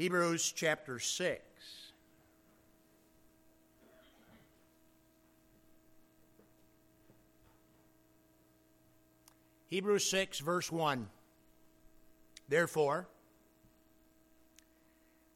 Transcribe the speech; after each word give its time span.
Hebrews 0.00 0.54
chapter 0.56 0.98
6. 0.98 1.42
Hebrews 9.68 10.04
6, 10.06 10.38
verse 10.38 10.72
1. 10.72 11.06
Therefore, 12.48 13.08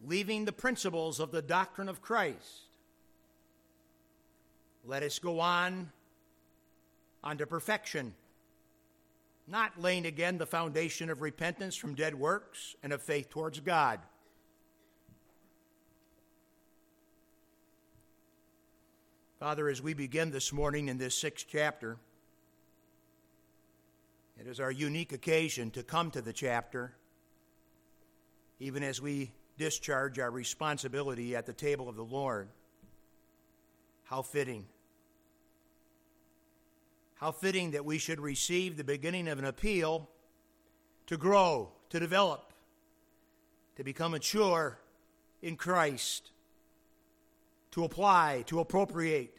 leaving 0.03 0.47
the 0.47 0.53
principles 0.53 1.21
of 1.21 1.31
the 1.31 1.43
doctrine 1.43 1.91
of 1.91 2.01
Christ, 2.01 2.63
let 4.87 5.03
us 5.03 5.19
go 5.19 5.41
on 5.41 5.93
unto 7.23 7.45
perfection, 7.45 8.15
not 9.47 9.79
laying 9.79 10.07
again 10.07 10.39
the 10.39 10.47
foundation 10.47 11.11
of 11.11 11.21
repentance 11.21 11.77
from 11.77 11.95
dead 11.95 12.15
works 12.15 12.77
and 12.83 12.95
of 12.95 13.03
faith 13.03 13.29
towards 13.29 13.61
God. 13.61 14.01
Father, 19.45 19.69
as 19.69 19.83
we 19.83 19.93
begin 19.93 20.31
this 20.31 20.55
morning 20.55 20.89
in 20.89 20.97
this 20.97 21.15
sixth 21.15 21.45
chapter, 21.47 21.99
it 24.41 24.47
is 24.47 24.59
our 24.59 24.71
unique 24.71 25.13
occasion 25.13 25.71
to 25.73 25.83
come 25.83 26.11
to 26.13 26.23
the 26.23 26.33
chapter, 26.33 26.95
even 28.59 28.83
as 28.83 29.03
we 29.03 29.33
discharge 29.59 30.19
our 30.19 30.31
responsibility 30.31 31.37
at 31.37 31.45
the 31.45 31.53
table 31.53 31.91
of 31.91 31.97
the 31.97 32.03
Lord. 32.03 32.49
How 34.05 34.23
fitting. 34.23 34.65
How 37.17 37.31
fitting 37.31 37.73
that 37.73 37.85
we 37.85 37.99
should 37.99 38.21
receive 38.21 38.79
the 38.79 38.83
beginning 38.83 39.29
of 39.29 39.39
an 39.39 39.45
appeal 39.45 40.09
to 41.07 41.19
grow, 41.19 41.71
to 41.91 42.01
develop, 42.01 42.55
to 43.77 43.85
become 43.85 44.13
mature 44.13 44.79
in 45.43 45.57
Christ, 45.57 46.31
to 47.75 47.83
apply, 47.83 48.45
to 48.47 48.61
appropriate, 48.61 49.35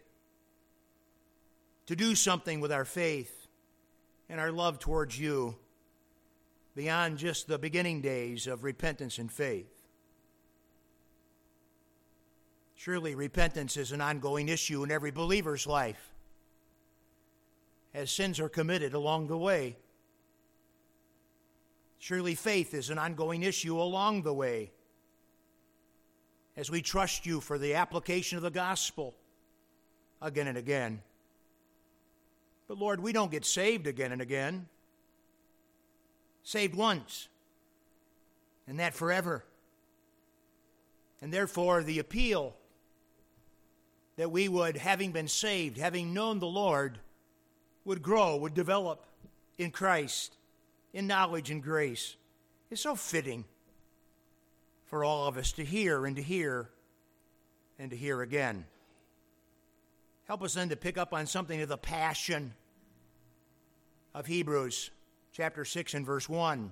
to 1.85 1.95
do 1.95 2.13
something 2.13 2.59
with 2.59 2.69
our 2.69 2.83
faith 2.83 3.47
and 4.27 4.41
our 4.41 4.51
love 4.51 4.77
towards 4.77 5.17
you 5.17 5.55
beyond 6.75 7.17
just 7.17 7.47
the 7.47 7.57
beginning 7.57 8.01
days 8.01 8.45
of 8.45 8.65
repentance 8.65 9.19
and 9.19 9.31
faith. 9.31 9.71
Surely 12.75 13.15
repentance 13.15 13.77
is 13.77 13.93
an 13.93 14.01
ongoing 14.01 14.49
issue 14.49 14.83
in 14.83 14.91
every 14.91 15.11
believer's 15.11 15.65
life 15.65 16.11
as 17.93 18.11
sins 18.11 18.37
are 18.41 18.49
committed 18.49 18.93
along 18.93 19.27
the 19.27 19.37
way. 19.37 19.77
Surely 21.99 22.35
faith 22.35 22.73
is 22.73 22.89
an 22.89 22.97
ongoing 22.97 23.43
issue 23.43 23.79
along 23.79 24.23
the 24.23 24.33
way 24.33 24.71
as 26.57 26.71
we 26.71 26.81
trust 26.81 27.25
you 27.25 27.41
for 27.41 27.57
the 27.57 27.75
application 27.75 28.37
of 28.37 28.43
the 28.43 28.51
gospel 28.51 29.13
again 30.21 30.47
and 30.47 30.57
again. 30.57 31.01
But 32.67 32.77
Lord, 32.77 32.99
we 32.99 33.13
don't 33.13 33.31
get 33.31 33.45
saved 33.45 33.87
again 33.87 34.11
and 34.11 34.21
again. 34.21 34.67
Saved 36.43 36.75
once, 36.75 37.27
and 38.67 38.79
that 38.79 38.93
forever. 38.93 39.43
And 41.21 41.33
therefore, 41.33 41.81
the 41.81 41.97
appeal 41.97 42.55
that 44.15 44.31
we 44.31 44.47
would, 44.47 44.77
having 44.77 45.11
been 45.11 45.27
saved, 45.27 45.77
having 45.77 46.13
known 46.13 46.39
the 46.39 46.45
Lord, 46.45 46.99
would 47.83 48.01
grow, 48.01 48.35
would 48.37 48.53
develop 48.53 49.05
in 49.57 49.71
Christ, 49.71 50.35
in 50.93 51.07
knowledge 51.07 51.49
and 51.49 51.63
grace, 51.63 52.15
is 52.69 52.79
so 52.79 52.95
fitting 52.95 53.45
for 54.85 55.03
all 55.03 55.27
of 55.27 55.37
us 55.37 55.51
to 55.53 55.65
hear 55.65 56.05
and 56.05 56.15
to 56.15 56.21
hear 56.21 56.69
and 57.79 57.91
to 57.91 57.97
hear 57.97 58.21
again. 58.21 58.65
Help 60.25 60.41
us 60.43 60.53
then 60.53 60.69
to 60.69 60.75
pick 60.75 60.97
up 60.97 61.13
on 61.13 61.27
something 61.27 61.61
of 61.61 61.69
the 61.69 61.77
passion 61.77 62.53
of 64.13 64.25
Hebrews 64.25 64.89
chapter 65.31 65.65
6 65.65 65.93
and 65.93 66.05
verse 66.05 66.29
1, 66.29 66.71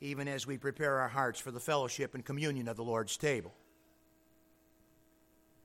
even 0.00 0.28
as 0.28 0.46
we 0.46 0.58
prepare 0.58 0.98
our 0.98 1.08
hearts 1.08 1.40
for 1.40 1.50
the 1.50 1.60
fellowship 1.60 2.14
and 2.14 2.24
communion 2.24 2.68
of 2.68 2.76
the 2.76 2.84
Lord's 2.84 3.16
table. 3.16 3.52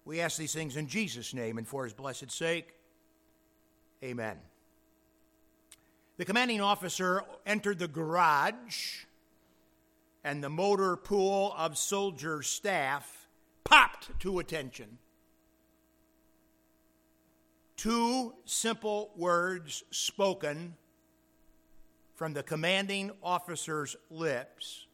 We 0.06 0.22
ask 0.22 0.38
these 0.38 0.54
things 0.54 0.78
in 0.78 0.88
Jesus' 0.88 1.34
name 1.34 1.58
and 1.58 1.68
for 1.68 1.84
his 1.84 1.94
blessed 1.94 2.32
sake. 2.32 2.74
Amen. 4.02 4.38
The 6.16 6.26
commanding 6.26 6.62
officer 6.62 7.24
entered 7.46 7.78
the 7.78 7.88
garage, 7.88 9.04
and 10.28 10.44
the 10.44 10.50
motor 10.50 10.98
pool 10.98 11.56
of 11.58 11.78
soldier 11.78 12.44
staff 12.44 13.30
popped 13.64 14.10
to 14.20 14.40
attention. 14.40 14.98
Two 17.78 18.34
simple 18.44 19.14
words 19.16 19.86
spoken 19.90 20.76
from 22.14 22.34
the 22.34 22.44
commanding 22.44 23.10
officer's 23.24 23.96
lips 24.10 24.88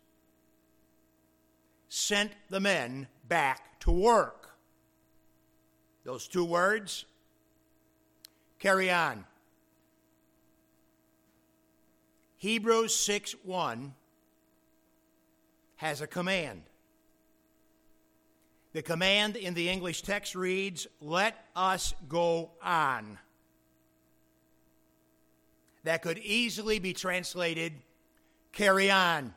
sent 1.90 2.34
the 2.52 2.60
men 2.60 3.08
back 3.28 3.80
to 3.80 3.90
work. 3.92 4.52
Those 6.04 6.28
two 6.28 6.46
words 6.46 7.06
carry 8.60 8.92
on. 8.92 9.26
Hebrews 12.38 12.96
6 12.96 13.36
1 13.44 13.96
has 15.84 16.00
a 16.00 16.08
command. 16.08 16.62
The 18.72 18.82
command 18.82 19.36
in 19.36 19.54
the 19.54 19.68
English 19.68 20.02
text 20.02 20.34
reads, 20.34 20.88
Let 21.02 21.36
us 21.58 21.94
go 22.08 22.52
on. 22.64 23.20
That 25.84 26.02
could 26.02 26.20
easily 26.20 26.80
be 26.80 26.94
translated, 26.94 27.74
Carry 28.54 28.90
on. 28.90 29.34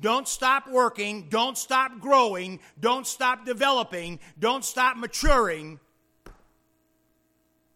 Don't 0.00 0.26
stop 0.26 0.70
working. 0.70 1.28
Don't 1.28 1.58
stop 1.58 2.00
growing. 2.00 2.60
Don't 2.80 3.06
stop 3.06 3.44
developing. 3.44 4.18
Don't 4.38 4.64
stop 4.64 4.96
maturing. 4.96 5.78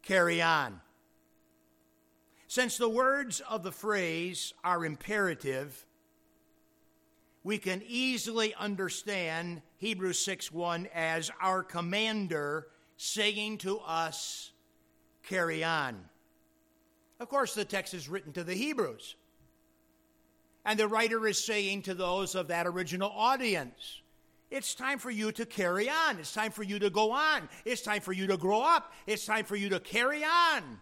Carry 0.03 0.41
on. 0.41 0.81
Since 2.47 2.79
the 2.79 2.89
words 2.89 3.41
of 3.41 3.63
the 3.63 3.73
phrase 3.73 4.55
are 4.65 4.85
imperative, 4.85 5.85
we 7.45 7.59
can 7.59 7.83
easily 7.87 8.55
understand 8.55 9.63
Hebrews 9.79 10.19
6 10.21 10.53
1 10.53 10.89
as 10.95 11.31
our 11.41 11.63
commander 11.63 12.69
saying 12.97 13.59
to 13.59 13.79
us, 13.81 14.53
carry 15.25 15.65
on. 15.65 16.05
Of 17.19 17.29
course, 17.29 17.55
the 17.55 17.65
text 17.65 17.95
is 17.95 18.09
written 18.09 18.33
to 18.35 18.45
the 18.45 18.55
Hebrews. 18.55 19.17
And 20.65 20.79
the 20.79 20.87
writer 20.87 21.27
is 21.27 21.43
saying 21.43 21.83
to 21.83 21.95
those 21.95 22.35
of 22.37 22.49
that 22.49 22.67
original 22.67 23.11
audience, 23.11 24.03
it's 24.51 24.75
time 24.75 24.99
for 24.99 25.11
you 25.11 25.33
to 25.33 25.47
carry 25.47 25.89
on. 25.89 26.19
It's 26.19 26.33
time 26.33 26.53
for 26.53 26.63
you 26.63 26.79
to 26.79 26.91
go 26.91 27.11
on. 27.11 27.49
It's 27.65 27.83
time 27.83 28.03
for 28.03 28.13
you 28.13 28.27
to 28.29 28.37
grow 28.37 28.61
up. 28.61 28.93
It's 29.07 29.25
time 29.25 29.45
for 29.45 29.57
you 29.57 29.71
to 29.71 29.81
carry 29.81 30.23
on. 30.23 30.79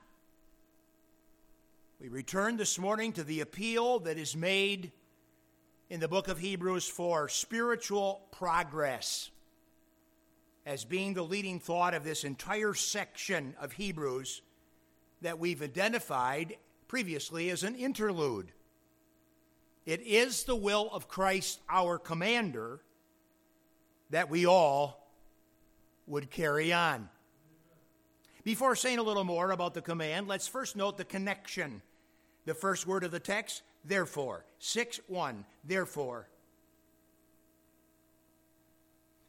We 2.01 2.09
return 2.09 2.57
this 2.57 2.79
morning 2.79 3.13
to 3.13 3.23
the 3.23 3.41
appeal 3.41 4.01
that 4.01 4.19
is 4.19 4.35
made 4.35 4.93
in 5.91 5.99
the 5.99 6.09
book 6.09 6.29
of 6.29 6.39
Hebrews 6.39 6.87
for 6.87 7.29
spiritual 7.29 8.23
progress 8.31 9.31
as 10.65 10.85
being 10.85 11.15
the 11.15 11.23
leading 11.23 11.59
thought 11.59 11.95
of 11.95 12.05
this 12.05 12.23
entire 12.23 12.75
section 12.75 13.57
of 13.61 13.73
Hebrews 13.73 14.41
that 15.21 15.41
we've 15.41 15.61
identified 15.61 16.57
previously 16.87 17.51
as 17.51 17.65
an 17.65 17.75
interlude. 17.75 18.53
It 19.85 20.01
is 20.03 20.45
the 20.45 20.55
will 20.55 20.89
of 20.93 21.09
Christ, 21.09 21.61
our 21.69 21.99
commander, 21.99 22.81
that 24.11 24.31
we 24.31 24.47
all 24.47 25.11
would 26.07 26.31
carry 26.31 26.73
on. 26.73 27.09
Before 28.45 28.77
saying 28.77 28.99
a 28.99 29.03
little 29.03 29.25
more 29.25 29.51
about 29.51 29.75
the 29.75 29.83
command, 29.83 30.29
let's 30.29 30.47
first 30.47 30.77
note 30.77 30.99
the 30.99 31.05
connection. 31.05 31.83
The 32.45 32.55
first 32.55 32.87
word 32.87 33.05
of 33.05 33.11
the 33.11 33.21
text, 33.21 33.63
therefore. 33.85 34.45
6 34.59 35.01
1, 35.07 35.45
therefore. 35.65 36.29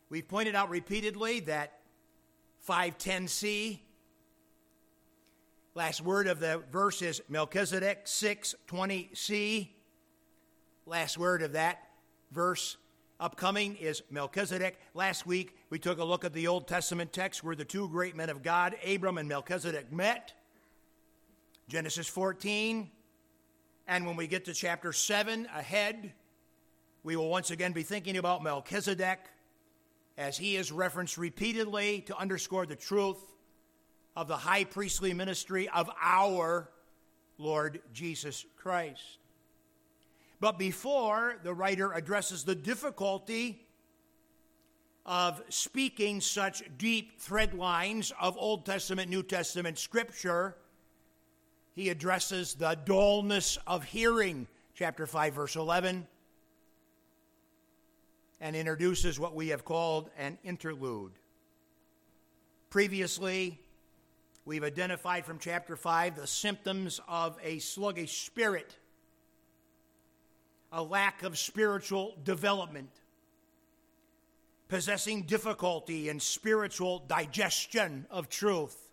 We've 0.09 0.27
pointed 0.27 0.55
out 0.55 0.69
repeatedly 0.69 1.39
that 1.41 1.79
510c, 2.67 3.79
last 5.73 6.01
word 6.01 6.27
of 6.27 6.39
the 6.39 6.61
verse 6.69 7.01
is 7.01 7.21
Melchizedek 7.29 8.05
620c. 8.05 9.69
Last 10.85 11.17
word 11.17 11.41
of 11.41 11.53
that 11.53 11.87
verse 12.31 12.75
upcoming 13.21 13.75
is 13.77 14.03
Melchizedek. 14.09 14.77
Last 14.93 15.25
week 15.25 15.55
we 15.69 15.79
took 15.79 15.99
a 15.99 16.03
look 16.03 16.25
at 16.25 16.33
the 16.33 16.47
Old 16.47 16.67
Testament 16.67 17.13
text 17.13 17.43
where 17.43 17.55
the 17.55 17.63
two 17.63 17.87
great 17.87 18.15
men 18.15 18.29
of 18.29 18.43
God, 18.43 18.75
Abram 18.85 19.17
and 19.17 19.29
Melchizedek, 19.29 19.93
met. 19.93 20.33
Genesis 21.69 22.07
14, 22.07 22.91
and 23.91 24.05
when 24.05 24.15
we 24.15 24.25
get 24.25 24.45
to 24.45 24.53
chapter 24.53 24.93
7 24.93 25.49
ahead, 25.53 26.13
We 27.03 27.15
will 27.15 27.29
once 27.29 27.49
again 27.49 27.71
be 27.71 27.81
thinking 27.81 28.17
about 28.17 28.43
Melchizedek 28.43 29.19
as 30.17 30.37
he 30.37 30.55
is 30.55 30.71
referenced 30.71 31.17
repeatedly 31.17 32.01
to 32.01 32.15
underscore 32.15 32.67
the 32.67 32.75
truth 32.75 33.17
of 34.15 34.27
the 34.27 34.37
high 34.37 34.65
priestly 34.65 35.13
ministry 35.13 35.67
of 35.69 35.89
our 35.99 36.69
Lord 37.39 37.81
Jesus 37.91 38.45
Christ. 38.55 39.17
But 40.39 40.59
before 40.59 41.37
the 41.43 41.55
writer 41.55 41.91
addresses 41.91 42.43
the 42.43 42.55
difficulty 42.55 43.65
of 45.03 45.41
speaking 45.49 46.21
such 46.21 46.61
deep 46.77 47.19
thread 47.19 47.55
lines 47.55 48.13
of 48.21 48.37
Old 48.37 48.63
Testament, 48.63 49.09
New 49.09 49.23
Testament 49.23 49.79
scripture, 49.79 50.55
he 51.73 51.89
addresses 51.89 52.53
the 52.55 52.77
dullness 52.85 53.57
of 53.65 53.83
hearing, 53.83 54.47
chapter 54.75 55.07
5, 55.07 55.33
verse 55.33 55.55
11, 55.55 56.05
and 58.41 58.55
introduces 58.55 59.19
what 59.19 59.35
we 59.35 59.49
have 59.49 59.63
called 59.63 60.09
an 60.17 60.37
interlude. 60.43 61.11
Previously, 62.69 63.59
we've 64.45 64.63
identified 64.63 65.25
from 65.25 65.39
chapter 65.39 65.75
5 65.75 66.15
the 66.15 66.27
symptoms 66.27 66.99
of 67.07 67.37
a 67.43 67.59
sluggish 67.59 68.25
spirit, 68.25 68.77
a 70.71 70.81
lack 70.81 71.23
of 71.23 71.37
spiritual 71.37 72.15
development, 72.23 72.89
possessing 74.67 75.23
difficulty 75.23 76.09
in 76.09 76.19
spiritual 76.19 77.03
digestion 77.07 78.05
of 78.09 78.29
truth, 78.29 78.89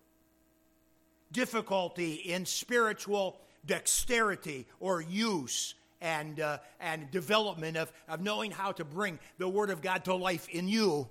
difficulty 1.32 2.14
in 2.14 2.46
spiritual 2.46 3.38
dexterity 3.66 4.66
or 4.80 5.00
use 5.00 5.74
and, 6.00 6.40
uh, 6.40 6.58
and 6.80 7.10
development 7.10 7.76
of, 7.76 7.92
of 8.08 8.20
knowing 8.20 8.50
how 8.50 8.72
to 8.72 8.84
bring 8.84 9.18
the 9.38 9.48
Word 9.48 9.70
of 9.70 9.82
God 9.82 10.04
to 10.04 10.14
life 10.14 10.48
in 10.48 10.68
you. 10.68 11.08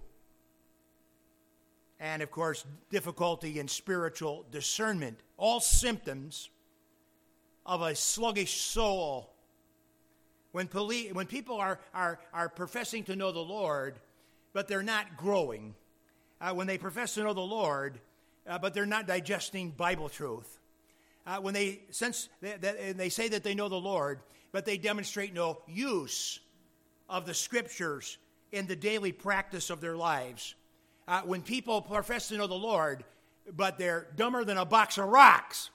And 2.00 2.22
of 2.22 2.32
course, 2.32 2.64
difficulty 2.90 3.60
in 3.60 3.68
spiritual 3.68 4.46
discernment. 4.52 5.20
All 5.38 5.60
symptoms 5.60 6.50
of 7.66 7.82
a 7.82 7.96
sluggish 7.96 8.62
soul. 8.62 9.30
When, 10.52 10.68
poli- 10.68 11.12
when 11.12 11.28
people 11.28 11.58
are, 11.58 11.80
are, 11.94 12.20
are 12.34 12.50
professing 12.50 13.04
to 13.06 13.16
know 13.16 13.32
the 13.32 13.40
Lord, 13.40 13.96
but 14.54 14.68
they're 14.68 14.84
not 14.84 15.18
growing, 15.18 15.76
uh, 16.40 16.54
when 16.54 16.68
they 16.68 16.78
profess 16.78 17.16
to 17.16 17.24
know 17.24 17.34
the 17.34 17.42
Lord, 17.42 18.00
uh, 18.48 18.58
but 18.58 18.74
they're 18.74 18.86
not 18.86 19.08
digesting 19.08 19.72
Bible 19.72 20.10
truth, 20.10 20.60
uh, 21.26 21.38
when 21.38 21.54
they 21.54 21.82
sense 21.90 22.30
that, 22.42 22.62
that, 22.62 22.80
and 22.80 23.00
they 23.00 23.10
say 23.10 23.28
that 23.30 23.44
they 23.44 23.54
know 23.54 23.70
the 23.70 23.76
Lord, 23.76 24.20
but 24.52 24.66
they 24.66 24.78
demonstrate 24.78 25.34
no 25.34 25.60
use 25.68 26.40
of 27.10 27.26
the 27.26 27.34
scriptures 27.34 28.18
in 28.52 28.68
the 28.68 28.76
daily 28.76 29.12
practice 29.12 29.70
of 29.70 29.82
their 29.82 29.96
lives. 29.96 30.56
Uh, 31.08 31.22
when 31.22 31.42
people 31.42 31.82
profess 31.82 32.30
to 32.30 32.38
know 32.38 32.48
the 32.48 32.54
Lord, 32.54 33.04
but 33.56 33.78
they're 33.78 34.08
dumber 34.16 34.44
than 34.44 34.58
a 34.58 34.66
box 34.66 34.98
of 34.98 35.08
rocks 35.08 35.70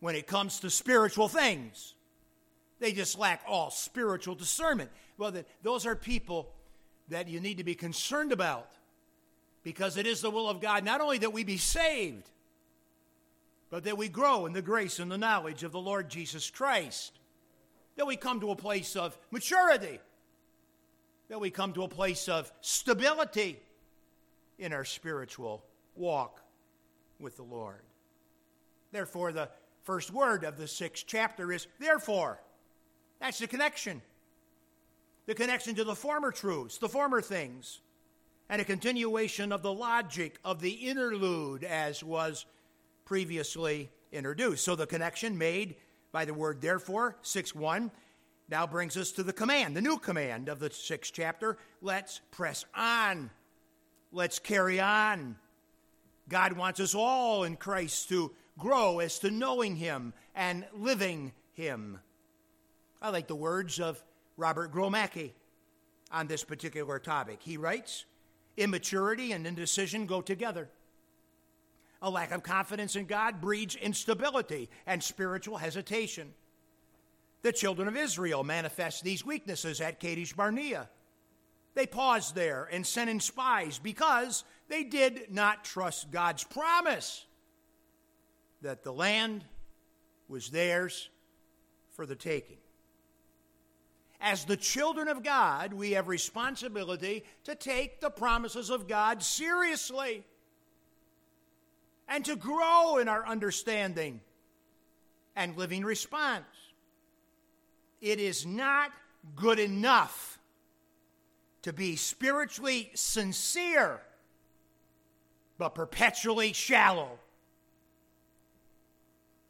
when 0.00 0.14
it 0.14 0.26
comes 0.26 0.60
to 0.60 0.70
spiritual 0.70 1.28
things. 1.28 1.94
They 2.78 2.92
just 2.92 3.18
lack 3.18 3.42
all 3.46 3.70
spiritual 3.70 4.34
discernment. 4.34 4.90
Well, 5.18 5.30
then, 5.30 5.44
those 5.62 5.84
are 5.84 5.94
people 5.94 6.50
that 7.08 7.28
you 7.28 7.40
need 7.40 7.58
to 7.58 7.64
be 7.64 7.74
concerned 7.74 8.32
about 8.32 8.70
because 9.62 9.96
it 9.96 10.06
is 10.06 10.20
the 10.20 10.30
will 10.30 10.48
of 10.48 10.60
God 10.60 10.84
not 10.84 11.00
only 11.00 11.18
that 11.18 11.32
we 11.32 11.44
be 11.44 11.58
saved, 11.58 12.30
but 13.70 13.84
that 13.84 13.96
we 13.96 14.08
grow 14.08 14.46
in 14.46 14.52
the 14.52 14.62
grace 14.62 14.98
and 14.98 15.10
the 15.10 15.18
knowledge 15.18 15.62
of 15.62 15.72
the 15.72 15.80
Lord 15.80 16.08
Jesus 16.08 16.50
Christ. 16.50 17.12
That 17.96 18.06
we 18.06 18.16
come 18.16 18.40
to 18.40 18.50
a 18.50 18.56
place 18.56 18.96
of 18.96 19.16
maturity. 19.30 20.00
That 21.28 21.40
we 21.40 21.50
come 21.50 21.72
to 21.74 21.84
a 21.84 21.88
place 21.88 22.28
of 22.28 22.50
stability 22.60 23.60
in 24.58 24.72
our 24.72 24.84
spiritual 24.84 25.64
walk 25.94 26.42
with 27.20 27.36
the 27.36 27.42
Lord. 27.42 27.82
Therefore, 28.90 29.32
the 29.32 29.48
first 29.82 30.12
word 30.12 30.44
of 30.44 30.56
the 30.56 30.66
sixth 30.66 31.04
chapter 31.06 31.52
is 31.52 31.66
therefore. 31.78 32.40
That's 33.20 33.38
the 33.38 33.46
connection. 33.46 34.02
The 35.26 35.34
connection 35.34 35.76
to 35.76 35.84
the 35.84 35.94
former 35.94 36.32
truths, 36.32 36.78
the 36.78 36.88
former 36.88 37.20
things, 37.20 37.80
and 38.50 38.60
a 38.60 38.64
continuation 38.64 39.52
of 39.52 39.62
the 39.62 39.72
logic 39.72 40.40
of 40.44 40.60
the 40.60 40.72
interlude 40.72 41.62
as 41.62 42.02
was 42.02 42.44
previously 43.04 43.88
introduced. 44.10 44.64
So 44.64 44.74
the 44.74 44.88
connection 44.88 45.38
made 45.38 45.76
by 46.10 46.24
the 46.24 46.34
word 46.34 46.60
therefore, 46.60 47.16
6 47.22 47.54
1, 47.54 47.92
now 48.50 48.66
brings 48.66 48.96
us 48.96 49.12
to 49.12 49.22
the 49.22 49.32
command, 49.32 49.76
the 49.76 49.80
new 49.80 49.98
command 49.98 50.48
of 50.48 50.58
the 50.58 50.70
sixth 50.70 51.12
chapter. 51.14 51.56
Let's 51.80 52.20
press 52.32 52.64
on. 52.74 53.30
Let's 54.10 54.40
carry 54.40 54.80
on. 54.80 55.36
God 56.28 56.54
wants 56.54 56.80
us 56.80 56.92
all 56.92 57.44
in 57.44 57.56
Christ 57.56 58.08
to 58.08 58.32
grow 58.58 58.98
as 58.98 59.20
to 59.20 59.30
knowing 59.30 59.76
Him 59.76 60.12
and 60.34 60.66
living 60.76 61.30
Him. 61.54 62.00
I 63.00 63.10
like 63.10 63.28
the 63.28 63.36
words 63.36 63.78
of 63.78 64.02
Robert 64.36 64.72
Gromacki 64.74 65.30
on 66.10 66.26
this 66.26 66.42
particular 66.42 66.98
topic. 66.98 67.38
He 67.42 67.56
writes 67.56 68.06
Immaturity 68.60 69.32
and 69.32 69.46
indecision 69.46 70.04
go 70.04 70.20
together. 70.20 70.68
A 72.02 72.10
lack 72.10 72.30
of 72.30 72.42
confidence 72.42 72.94
in 72.94 73.06
God 73.06 73.40
breeds 73.40 73.74
instability 73.74 74.68
and 74.86 75.02
spiritual 75.02 75.56
hesitation. 75.56 76.34
The 77.40 77.52
children 77.52 77.88
of 77.88 77.96
Israel 77.96 78.44
manifest 78.44 79.02
these 79.02 79.24
weaknesses 79.24 79.80
at 79.80 79.98
Kadesh 79.98 80.34
Barnea. 80.34 80.90
They 81.74 81.86
paused 81.86 82.34
there 82.34 82.68
and 82.70 82.86
sent 82.86 83.08
in 83.08 83.18
spies 83.18 83.78
because 83.78 84.44
they 84.68 84.84
did 84.84 85.32
not 85.32 85.64
trust 85.64 86.10
God's 86.10 86.44
promise 86.44 87.24
that 88.60 88.82
the 88.82 88.92
land 88.92 89.44
was 90.28 90.50
theirs 90.50 91.08
for 91.92 92.04
the 92.04 92.14
taking. 92.14 92.58
As 94.20 94.44
the 94.44 94.56
children 94.56 95.08
of 95.08 95.22
God, 95.22 95.72
we 95.72 95.92
have 95.92 96.06
responsibility 96.06 97.24
to 97.44 97.54
take 97.54 98.00
the 98.00 98.10
promises 98.10 98.68
of 98.68 98.86
God 98.86 99.22
seriously 99.22 100.24
and 102.06 102.24
to 102.26 102.36
grow 102.36 102.98
in 102.98 103.08
our 103.08 103.26
understanding 103.26 104.20
and 105.34 105.56
living 105.56 105.84
response. 105.84 106.44
It 108.02 108.20
is 108.20 108.44
not 108.44 108.92
good 109.36 109.58
enough 109.58 110.38
to 111.62 111.72
be 111.72 111.96
spiritually 111.96 112.90
sincere, 112.94 114.00
but 115.56 115.74
perpetually 115.74 116.52
shallow. 116.52 117.18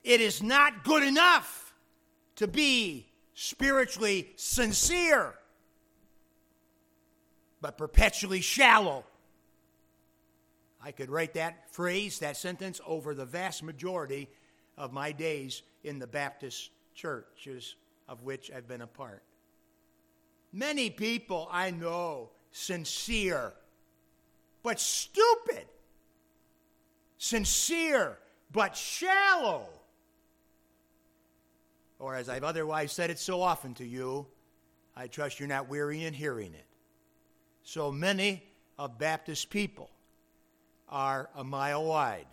It 0.05 0.21
is 0.21 0.43
not 0.43 0.85
good 0.85 1.03
enough 1.03 1.75
to 2.37 2.47
be 2.47 3.10
spiritually 3.43 4.29
sincere, 4.37 5.33
but 7.63 7.79
perpetually 7.79 8.43
shallow. 8.43 9.03
I 10.85 10.93
could 10.93 11.09
write 11.09 11.33
that 11.35 11.73
phrase, 11.73 12.19
that 12.19 12.37
sentence, 12.37 12.83
over 12.87 13.15
the 13.15 13.25
vast 13.25 13.63
majority 13.63 14.29
of 14.77 14.93
my 14.93 15.13
days 15.13 15.63
in 15.85 15.99
the 15.99 16.07
Baptist 16.07 16.69
churches 16.95 17.77
of 18.07 18.25
which 18.25 18.51
I've 18.55 18.69
been 18.69 18.83
a 18.83 18.87
part. 18.87 19.23
Many 20.53 20.91
people 20.91 21.49
I 21.51 21.71
know 21.71 22.29
sincere, 22.51 23.55
but 24.63 24.79
stupid. 24.79 25.65
Sincere, 27.17 28.19
but 28.53 28.77
shallow. 28.77 29.80
Or, 32.01 32.17
as 32.17 32.31
I've 32.31 32.45
otherwise 32.45 32.93
said 32.93 33.11
it 33.11 33.19
so 33.19 33.43
often 33.43 33.75
to 33.75 33.85
you, 33.87 34.27
I 34.97 35.07
trust 35.07 35.39
you're 35.39 35.49
not 35.49 35.69
weary 35.69 36.05
in 36.05 36.15
hearing 36.15 36.55
it. 36.55 36.65
So 37.63 37.93
many 37.93 38.43
of 38.79 38.99
Baptist 38.99 39.51
people 39.51 39.91
are 40.89 41.29
a 41.37 41.45
mile 41.45 41.85
wide 41.85 42.27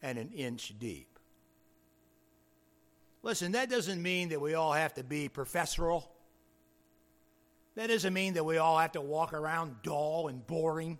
and 0.00 0.18
an 0.18 0.30
inch 0.30 0.72
deep. 0.78 1.18
Listen, 3.24 3.52
that 3.52 3.68
doesn't 3.68 4.00
mean 4.00 4.28
that 4.28 4.40
we 4.40 4.54
all 4.54 4.72
have 4.72 4.94
to 4.94 5.02
be 5.02 5.28
professorial. 5.28 6.08
That 7.74 7.88
doesn't 7.88 8.14
mean 8.14 8.34
that 8.34 8.44
we 8.44 8.58
all 8.58 8.78
have 8.78 8.92
to 8.92 9.00
walk 9.00 9.32
around 9.32 9.82
dull 9.82 10.28
and 10.28 10.46
boring. 10.46 10.98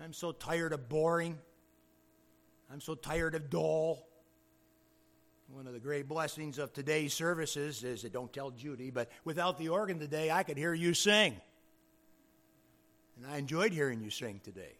I'm 0.00 0.12
so 0.12 0.30
tired 0.30 0.72
of 0.72 0.88
boring. 0.88 1.36
I'm 2.72 2.80
so 2.80 2.94
tired 2.94 3.34
of 3.34 3.50
dull. 3.50 4.06
One 5.52 5.66
of 5.66 5.74
the 5.74 5.80
great 5.80 6.08
blessings 6.08 6.56
of 6.56 6.72
today's 6.72 7.12
services 7.12 7.84
is 7.84 8.02
that 8.02 8.12
don't 8.14 8.32
tell 8.32 8.50
Judy, 8.50 8.90
but 8.90 9.10
without 9.22 9.58
the 9.58 9.68
organ 9.68 9.98
today, 9.98 10.30
I 10.30 10.44
could 10.44 10.56
hear 10.56 10.72
you 10.72 10.94
sing. 10.94 11.38
And 13.18 13.26
I 13.30 13.36
enjoyed 13.36 13.70
hearing 13.70 14.00
you 14.00 14.08
sing 14.08 14.40
today. 14.42 14.72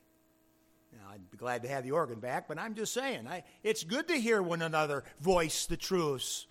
Now, 0.95 1.13
I'd 1.13 1.31
be 1.31 1.37
glad 1.37 1.63
to 1.65 1.69
have 1.69 1.85
the 1.85 1.91
organ 1.91 2.21
back, 2.21 2.49
but 2.49 2.59
I'm 2.59 2.75
just 2.75 2.95
saying, 2.95 3.29
I, 3.29 3.45
it's 3.63 3.85
good 3.85 4.09
to 4.09 4.15
hear 4.15 4.41
one 4.41 4.63
another 4.63 5.05
voice 5.21 5.67
the 5.67 5.77
truths 5.77 6.47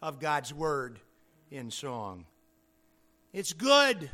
of 0.00 0.20
God's 0.20 0.54
Word 0.54 0.98
in 1.50 1.70
song. 1.70 2.24
It's 3.34 3.52
good 3.52 4.10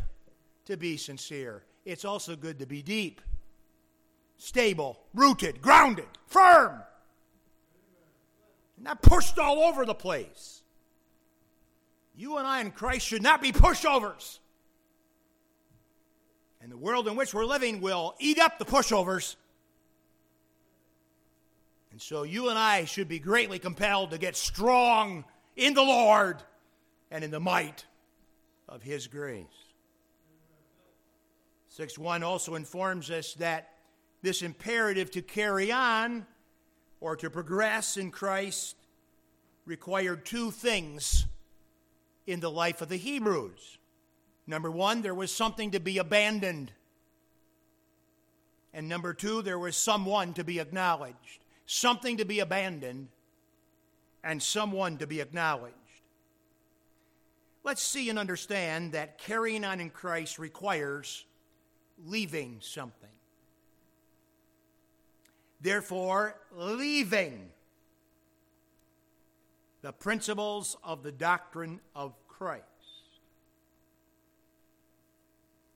to 0.64 0.76
be 0.76 0.96
sincere, 0.96 1.62
it's 1.84 2.04
also 2.04 2.34
good 2.34 2.58
to 2.58 2.66
be 2.66 2.82
deep, 2.82 3.20
stable, 4.38 4.98
rooted, 5.14 5.62
grounded, 5.62 6.08
firm, 6.26 6.82
not 8.78 9.02
pushed 9.02 9.38
all 9.38 9.60
over 9.60 9.84
the 9.84 9.94
place. 9.94 10.62
You 12.14 12.38
and 12.38 12.46
I 12.46 12.60
in 12.60 12.70
Christ 12.70 13.06
should 13.06 13.22
not 13.22 13.42
be 13.42 13.52
pushovers. 13.52 14.38
And 16.60 16.72
the 16.72 16.76
world 16.76 17.06
in 17.06 17.16
which 17.16 17.34
we're 17.34 17.44
living 17.44 17.80
will 17.80 18.14
eat 18.18 18.38
up 18.38 18.58
the 18.58 18.64
pushovers. 18.64 19.36
And 21.92 22.00
so 22.00 22.24
you 22.24 22.48
and 22.48 22.58
I 22.58 22.84
should 22.84 23.08
be 23.08 23.18
greatly 23.18 23.58
compelled 23.58 24.10
to 24.10 24.18
get 24.18 24.36
strong 24.36 25.24
in 25.56 25.74
the 25.74 25.82
Lord 25.82 26.42
and 27.10 27.22
in 27.22 27.30
the 27.30 27.40
might 27.40 27.84
of 28.68 28.82
His 28.82 29.06
grace. 29.06 29.46
6 31.68 31.98
1 31.98 32.22
also 32.22 32.54
informs 32.54 33.10
us 33.10 33.34
that 33.34 33.70
this 34.22 34.42
imperative 34.42 35.10
to 35.12 35.22
carry 35.22 35.70
on 35.70 36.26
or 37.06 37.14
to 37.14 37.30
progress 37.30 37.96
in 37.96 38.10
Christ 38.10 38.74
required 39.64 40.26
two 40.26 40.50
things 40.50 41.24
in 42.26 42.40
the 42.40 42.50
life 42.50 42.82
of 42.82 42.88
the 42.88 42.96
Hebrews. 42.96 43.78
Number 44.44 44.72
one, 44.72 45.02
there 45.02 45.14
was 45.14 45.30
something 45.30 45.70
to 45.70 45.78
be 45.78 45.98
abandoned. 45.98 46.72
And 48.74 48.88
number 48.88 49.14
two, 49.14 49.40
there 49.42 49.56
was 49.56 49.76
someone 49.76 50.34
to 50.34 50.42
be 50.42 50.58
acknowledged. 50.58 51.44
Something 51.64 52.16
to 52.16 52.24
be 52.24 52.40
abandoned 52.40 53.06
and 54.24 54.42
someone 54.42 54.96
to 54.98 55.06
be 55.06 55.20
acknowledged. 55.20 55.76
Let's 57.62 57.82
see 57.82 58.10
and 58.10 58.18
understand 58.18 58.94
that 58.94 59.18
carrying 59.18 59.64
on 59.64 59.78
in 59.78 59.90
Christ 59.90 60.40
requires 60.40 61.24
leaving 62.04 62.58
something. 62.60 63.15
Therefore, 65.66 66.36
leaving 66.52 67.50
the 69.82 69.90
principles 69.90 70.76
of 70.84 71.02
the 71.02 71.10
doctrine 71.10 71.80
of 71.92 72.14
Christ. 72.28 72.62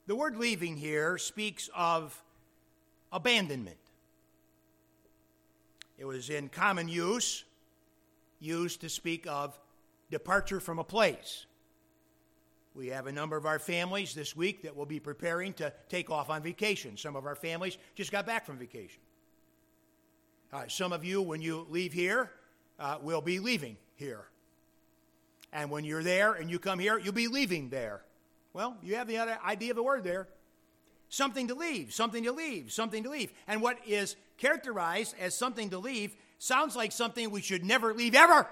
The 0.07 0.15
word 0.15 0.37
leaving 0.37 0.77
here 0.77 1.17
speaks 1.17 1.69
of 1.75 2.23
abandonment. 3.11 3.75
It 5.97 6.05
was 6.05 6.29
in 6.29 6.47
common 6.47 6.87
use, 6.87 7.43
used 8.39 8.79
to 8.79 8.89
speak 8.89 9.27
of 9.27 9.59
departure 10.09 10.61
from 10.61 10.79
a 10.79 10.85
place. 10.85 11.47
We 12.75 12.87
have 12.87 13.07
a 13.07 13.11
number 13.11 13.35
of 13.35 13.45
our 13.45 13.59
families 13.59 14.13
this 14.13 14.37
week 14.37 14.61
that 14.61 14.73
will 14.73 14.85
be 14.85 15.01
preparing 15.01 15.51
to 15.55 15.73
take 15.89 16.09
off 16.09 16.29
on 16.29 16.41
vacation. 16.41 16.95
Some 16.95 17.17
of 17.17 17.25
our 17.25 17.35
families 17.35 17.77
just 17.93 18.13
got 18.13 18.25
back 18.25 18.45
from 18.45 18.57
vacation. 18.57 19.01
Uh, 20.53 20.63
some 20.67 20.91
of 20.91 21.03
you, 21.03 21.21
when 21.21 21.41
you 21.41 21.65
leave 21.69 21.93
here, 21.93 22.31
uh, 22.79 22.97
will 23.01 23.21
be 23.21 23.39
leaving 23.39 23.77
here. 23.95 24.25
And 25.53 25.69
when 25.69 25.83
you're 25.83 26.03
there 26.03 26.33
and 26.33 26.49
you 26.49 26.59
come 26.59 26.79
here, 26.79 26.97
you'll 26.97 27.13
be 27.13 27.27
leaving 27.27 27.69
there. 27.69 28.01
Well, 28.53 28.77
you 28.81 28.95
have 28.95 29.07
the 29.07 29.19
idea 29.45 29.71
of 29.71 29.75
the 29.75 29.83
word 29.83 30.03
there. 30.03 30.27
Something 31.09 31.47
to 31.49 31.55
leave, 31.55 31.93
something 31.93 32.23
to 32.23 32.31
leave, 32.31 32.71
something 32.71 33.03
to 33.03 33.09
leave. 33.09 33.31
And 33.47 33.61
what 33.61 33.77
is 33.85 34.15
characterized 34.37 35.15
as 35.19 35.37
something 35.37 35.69
to 35.71 35.77
leave 35.77 36.15
sounds 36.37 36.75
like 36.75 36.91
something 36.91 37.29
we 37.29 37.41
should 37.41 37.63
never 37.63 37.93
leave 37.93 38.15
ever. 38.15 38.47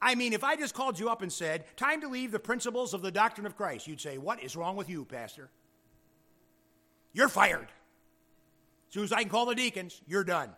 I 0.00 0.14
mean, 0.16 0.32
if 0.32 0.42
I 0.42 0.56
just 0.56 0.74
called 0.74 0.98
you 0.98 1.08
up 1.08 1.22
and 1.22 1.32
said, 1.32 1.64
time 1.76 2.00
to 2.00 2.08
leave 2.08 2.32
the 2.32 2.40
principles 2.40 2.92
of 2.92 3.02
the 3.02 3.12
doctrine 3.12 3.46
of 3.46 3.56
Christ, 3.56 3.86
you'd 3.86 4.00
say, 4.00 4.18
What 4.18 4.42
is 4.42 4.56
wrong 4.56 4.74
with 4.74 4.90
you, 4.90 5.04
Pastor? 5.04 5.48
You're 7.12 7.28
fired. 7.28 7.68
As 8.92 8.94
soon 8.94 9.04
as 9.04 9.12
I 9.12 9.22
can 9.22 9.30
call 9.30 9.46
the 9.46 9.54
deacons, 9.54 10.02
you're 10.06 10.22
done. 10.22 10.50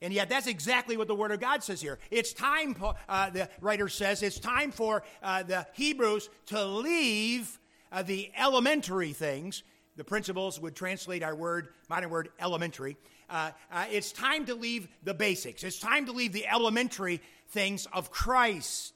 And 0.00 0.10
yet, 0.10 0.30
that's 0.30 0.46
exactly 0.46 0.96
what 0.96 1.06
the 1.06 1.14
Word 1.14 1.32
of 1.32 1.38
God 1.38 1.62
says 1.62 1.82
here. 1.82 1.98
It's 2.10 2.32
time, 2.32 2.74
uh, 3.06 3.28
the 3.28 3.50
writer 3.60 3.90
says, 3.90 4.22
it's 4.22 4.38
time 4.38 4.70
for 4.70 5.02
uh, 5.22 5.42
the 5.42 5.66
Hebrews 5.74 6.30
to 6.46 6.64
leave 6.64 7.60
uh, 7.92 8.02
the 8.04 8.32
elementary 8.38 9.12
things. 9.12 9.64
The 9.96 10.04
principles 10.04 10.58
would 10.60 10.74
translate 10.74 11.22
our 11.22 11.34
word, 11.34 11.68
modern 11.90 12.08
word, 12.08 12.30
elementary. 12.40 12.96
Uh, 13.28 13.50
uh, 13.70 13.84
it's 13.90 14.10
time 14.10 14.46
to 14.46 14.54
leave 14.54 14.88
the 15.02 15.12
basics. 15.12 15.64
It's 15.64 15.78
time 15.78 16.06
to 16.06 16.12
leave 16.12 16.32
the 16.32 16.46
elementary 16.46 17.20
things 17.48 17.86
of 17.92 18.10
Christ. 18.10 18.94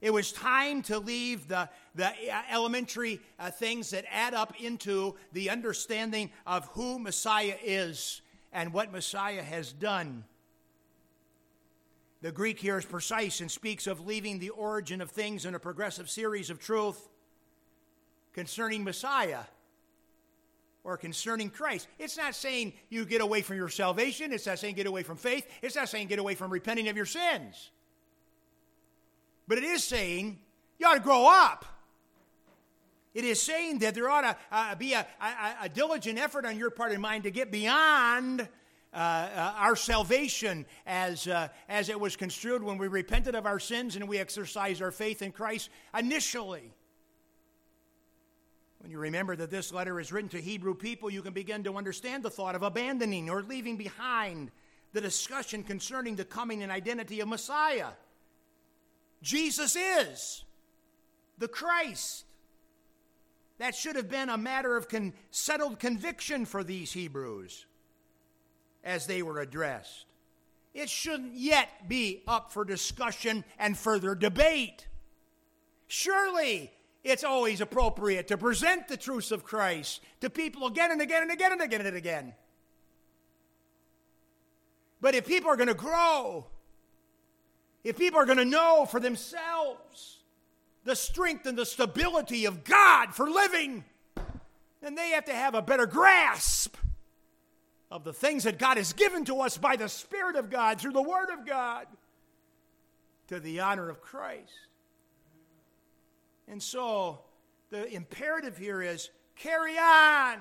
It 0.00 0.12
was 0.12 0.30
time 0.30 0.82
to 0.82 0.98
leave 0.98 1.48
the, 1.48 1.68
the 1.94 2.06
uh, 2.06 2.42
elementary 2.50 3.20
things 3.52 3.90
that 3.90 4.04
add 4.10 4.34
up 4.34 4.60
into 4.60 5.14
the 5.32 5.50
understanding 5.50 6.30
of 6.46 6.66
who 6.68 6.98
Messiah 6.98 7.56
is 7.62 8.20
and 8.52 8.72
what 8.72 8.92
Messiah 8.92 9.42
has 9.42 9.72
done. 9.72 10.24
The 12.22 12.32
Greek 12.32 12.58
here 12.58 12.78
is 12.78 12.84
precise 12.84 13.40
and 13.40 13.50
speaks 13.50 13.86
of 13.86 14.06
leaving 14.06 14.38
the 14.38 14.50
origin 14.50 15.00
of 15.00 15.10
things 15.10 15.44
in 15.44 15.54
a 15.54 15.58
progressive 15.58 16.10
series 16.10 16.50
of 16.50 16.58
truth 16.58 17.08
concerning 18.32 18.84
Messiah 18.84 19.44
or 20.84 20.96
concerning 20.96 21.50
Christ. 21.50 21.88
It's 21.98 22.16
not 22.16 22.34
saying 22.34 22.72
you 22.88 23.04
get 23.04 23.20
away 23.20 23.42
from 23.42 23.56
your 23.56 23.68
salvation, 23.68 24.32
it's 24.32 24.46
not 24.46 24.58
saying 24.58 24.76
get 24.76 24.86
away 24.86 25.02
from 25.02 25.16
faith, 25.16 25.46
it's 25.62 25.76
not 25.76 25.88
saying 25.88 26.08
get 26.08 26.18
away 26.18 26.34
from 26.34 26.50
repenting 26.50 26.88
of 26.88 26.96
your 26.96 27.06
sins. 27.06 27.70
But 29.48 29.58
it 29.58 29.64
is 29.64 29.84
saying 29.84 30.38
you 30.78 30.86
ought 30.86 30.94
to 30.94 31.00
grow 31.00 31.26
up. 31.28 31.64
It 33.14 33.24
is 33.24 33.40
saying 33.40 33.78
that 33.78 33.94
there 33.94 34.10
ought 34.10 34.22
to 34.22 34.36
uh, 34.52 34.74
be 34.74 34.92
a, 34.92 35.06
a, 35.20 35.54
a, 35.62 35.68
diligent 35.70 36.18
effort 36.18 36.44
on 36.44 36.58
your 36.58 36.68
part 36.68 36.92
and 36.92 37.00
mine 37.00 37.22
to 37.22 37.30
get 37.30 37.50
beyond 37.50 38.46
uh, 38.92 38.96
uh, 38.96 39.54
our 39.56 39.74
salvation 39.74 40.66
as, 40.86 41.26
uh, 41.26 41.48
as 41.66 41.88
it 41.88 41.98
was 41.98 42.14
construed 42.14 42.62
when 42.62 42.76
we 42.76 42.88
repented 42.88 43.34
of 43.34 43.46
our 43.46 43.58
sins 43.58 43.96
and 43.96 44.06
we 44.06 44.18
exercised 44.18 44.82
our 44.82 44.90
faith 44.90 45.22
in 45.22 45.32
Christ 45.32 45.70
initially. 45.98 46.74
When 48.80 48.90
you 48.90 48.98
remember 48.98 49.34
that 49.36 49.50
this 49.50 49.72
letter 49.72 49.98
is 49.98 50.12
written 50.12 50.28
to 50.30 50.40
Hebrew 50.40 50.74
people, 50.74 51.08
you 51.08 51.22
can 51.22 51.32
begin 51.32 51.64
to 51.64 51.76
understand 51.76 52.22
the 52.22 52.30
thought 52.30 52.54
of 52.54 52.62
abandoning 52.62 53.30
or 53.30 53.42
leaving 53.42 53.78
behind 53.78 54.50
the 54.92 55.00
discussion 55.00 55.62
concerning 55.62 56.16
the 56.16 56.24
coming 56.24 56.62
and 56.62 56.70
identity 56.70 57.20
of 57.20 57.28
Messiah. 57.28 57.88
Jesus 59.22 59.76
is 59.76 60.44
the 61.38 61.48
Christ. 61.48 62.24
That 63.58 63.74
should 63.74 63.96
have 63.96 64.10
been 64.10 64.28
a 64.28 64.36
matter 64.36 64.76
of 64.76 64.88
con- 64.88 65.14
settled 65.30 65.78
conviction 65.78 66.44
for 66.44 66.62
these 66.62 66.92
Hebrews 66.92 67.66
as 68.84 69.06
they 69.06 69.22
were 69.22 69.40
addressed. 69.40 70.06
It 70.74 70.90
shouldn't 70.90 71.34
yet 71.34 71.88
be 71.88 72.22
up 72.28 72.52
for 72.52 72.64
discussion 72.64 73.44
and 73.58 73.78
further 73.78 74.14
debate. 74.14 74.86
Surely 75.86 76.70
it's 77.02 77.24
always 77.24 77.60
appropriate 77.60 78.28
to 78.28 78.36
present 78.36 78.88
the 78.88 78.96
truths 78.96 79.30
of 79.30 79.44
Christ 79.44 80.02
to 80.20 80.28
people 80.28 80.66
again 80.66 80.90
and 80.90 81.00
again 81.00 81.22
and 81.22 81.30
again 81.30 81.52
and 81.52 81.62
again 81.62 81.86
and 81.86 81.96
again. 81.96 82.34
But 85.00 85.14
if 85.14 85.26
people 85.26 85.48
are 85.50 85.56
going 85.56 85.68
to 85.68 85.74
grow, 85.74 86.46
if 87.86 87.96
people 87.96 88.18
are 88.18 88.26
going 88.26 88.38
to 88.38 88.44
know 88.44 88.84
for 88.84 88.98
themselves, 88.98 90.18
the 90.82 90.96
strength 90.96 91.46
and 91.46 91.56
the 91.56 91.64
stability 91.64 92.44
of 92.44 92.64
God 92.64 93.14
for 93.14 93.30
living, 93.30 93.84
then 94.82 94.96
they 94.96 95.10
have 95.10 95.26
to 95.26 95.32
have 95.32 95.54
a 95.54 95.62
better 95.62 95.86
grasp 95.86 96.76
of 97.88 98.02
the 98.02 98.12
things 98.12 98.42
that 98.42 98.58
God 98.58 98.76
has 98.76 98.92
given 98.92 99.24
to 99.26 99.40
us 99.40 99.56
by 99.56 99.76
the 99.76 99.88
Spirit 99.88 100.34
of 100.34 100.50
God 100.50 100.80
through 100.80 100.94
the 100.94 101.02
Word 101.02 101.30
of 101.30 101.46
God 101.46 101.86
to 103.28 103.38
the 103.38 103.60
honor 103.60 103.88
of 103.88 104.00
Christ. 104.00 104.50
And 106.48 106.60
so 106.60 107.20
the 107.70 107.88
imperative 107.94 108.58
here 108.58 108.82
is 108.82 109.10
carry 109.36 109.78
on, 109.78 110.38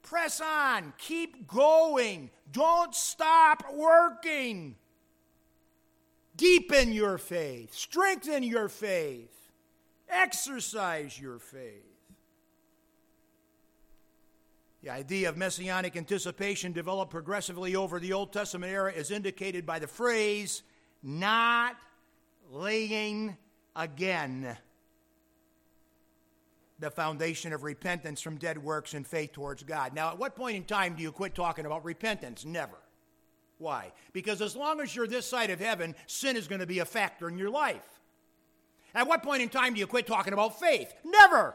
press 0.00 0.40
on, 0.40 0.94
keep 0.96 1.46
going, 1.46 2.30
don't 2.52 2.94
stop 2.94 3.64
working. 3.74 4.76
Deepen 6.40 6.90
your 6.90 7.18
faith, 7.18 7.74
strengthen 7.74 8.42
your 8.42 8.70
faith. 8.70 9.52
Exercise 10.08 11.20
your 11.20 11.38
faith. 11.38 11.84
The 14.82 14.88
idea 14.88 15.28
of 15.28 15.36
messianic 15.36 15.98
anticipation 15.98 16.72
developed 16.72 17.10
progressively 17.10 17.76
over 17.76 18.00
the 18.00 18.14
Old 18.14 18.32
Testament 18.32 18.72
era 18.72 18.90
is 18.90 19.10
indicated 19.10 19.66
by 19.66 19.80
the 19.80 19.86
phrase, 19.86 20.62
not 21.02 21.76
laying 22.50 23.36
again 23.76 24.56
the 26.78 26.90
foundation 26.90 27.52
of 27.52 27.64
repentance 27.64 28.22
from 28.22 28.38
dead 28.38 28.56
works 28.56 28.94
and 28.94 29.06
faith 29.06 29.32
towards 29.32 29.62
God. 29.62 29.92
Now, 29.92 30.08
at 30.08 30.18
what 30.18 30.34
point 30.34 30.56
in 30.56 30.64
time 30.64 30.96
do 30.96 31.02
you 31.02 31.12
quit 31.12 31.34
talking 31.34 31.66
about 31.66 31.84
repentance? 31.84 32.46
Never. 32.46 32.78
Why? 33.60 33.92
Because 34.14 34.40
as 34.40 34.56
long 34.56 34.80
as 34.80 34.96
you're 34.96 35.06
this 35.06 35.26
side 35.26 35.50
of 35.50 35.60
heaven, 35.60 35.94
sin 36.06 36.36
is 36.36 36.48
going 36.48 36.60
to 36.60 36.66
be 36.66 36.78
a 36.78 36.84
factor 36.84 37.28
in 37.28 37.36
your 37.36 37.50
life. 37.50 38.00
At 38.94 39.06
what 39.06 39.22
point 39.22 39.42
in 39.42 39.50
time 39.50 39.74
do 39.74 39.80
you 39.80 39.86
quit 39.86 40.06
talking 40.06 40.32
about 40.32 40.58
faith? 40.58 40.92
Never. 41.04 41.54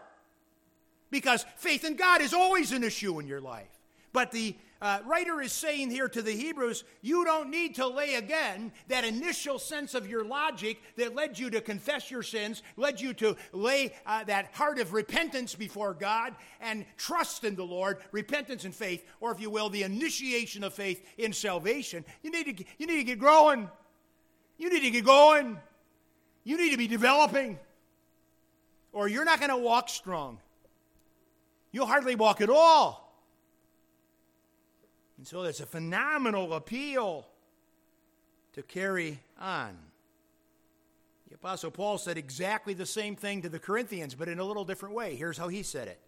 Because 1.09 1.45
faith 1.57 1.83
in 1.83 1.95
God 1.95 2.21
is 2.21 2.33
always 2.33 2.71
an 2.71 2.83
issue 2.83 3.19
in 3.19 3.27
your 3.27 3.41
life. 3.41 3.81
But 4.13 4.31
the 4.31 4.55
uh, 4.81 4.99
writer 5.05 5.41
is 5.41 5.53
saying 5.53 5.89
here 5.89 6.09
to 6.09 6.21
the 6.21 6.31
Hebrews, 6.31 6.83
you 7.01 7.23
don't 7.23 7.49
need 7.49 7.75
to 7.75 7.87
lay 7.87 8.15
again 8.15 8.71
that 8.87 9.05
initial 9.05 9.57
sense 9.57 9.93
of 9.93 10.07
your 10.07 10.25
logic 10.25 10.81
that 10.97 11.15
led 11.15 11.39
you 11.39 11.49
to 11.51 11.61
confess 11.61 12.11
your 12.11 12.23
sins, 12.23 12.61
led 12.75 12.99
you 12.99 13.13
to 13.15 13.37
lay 13.53 13.93
uh, 14.05 14.23
that 14.25 14.53
heart 14.53 14.79
of 14.79 14.93
repentance 14.93 15.55
before 15.55 15.93
God 15.93 16.35
and 16.59 16.85
trust 16.97 17.45
in 17.45 17.55
the 17.55 17.63
Lord, 17.63 17.99
repentance 18.11 18.65
and 18.65 18.75
faith, 18.75 19.05
or 19.21 19.31
if 19.31 19.39
you 19.39 19.49
will, 19.49 19.69
the 19.69 19.83
initiation 19.83 20.63
of 20.63 20.73
faith 20.73 21.05
in 21.17 21.31
salvation. 21.31 22.03
You 22.21 22.31
need 22.31 22.57
to, 22.57 22.63
you 22.77 22.87
need 22.87 22.97
to 22.97 23.03
get 23.03 23.19
growing. 23.19 23.69
You 24.57 24.69
need 24.69 24.81
to 24.81 24.91
get 24.91 25.05
going. 25.05 25.57
You 26.43 26.57
need 26.57 26.71
to 26.71 26.77
be 26.77 26.87
developing. 26.87 27.59
Or 28.91 29.07
you're 29.07 29.25
not 29.25 29.39
going 29.39 29.49
to 29.49 29.57
walk 29.57 29.89
strong. 29.89 30.39
You'll 31.71 31.87
hardly 31.87 32.15
walk 32.15 32.39
at 32.39 32.49
all. 32.49 33.04
And 35.25 35.29
so 35.31 35.41
there's 35.41 35.59
a 35.59 35.65
phenomenal 35.65 36.53
appeal 36.53 37.25
to 38.53 38.61
carry 38.61 39.19
on. 39.41 39.75
The 41.29 41.33
Apostle 41.33 41.71
Paul 41.71 41.97
said 41.97 42.15
exactly 42.15 42.75
the 42.75 42.85
same 42.85 43.15
thing 43.15 43.41
to 43.41 43.49
the 43.49 43.57
Corinthians, 43.57 44.13
but 44.13 44.27
in 44.27 44.37
a 44.37 44.43
little 44.43 44.65
different 44.65 44.93
way. 44.93 45.15
Here's 45.15 45.35
how 45.35 45.47
he 45.47 45.63
said 45.63 45.87
it 45.87 45.99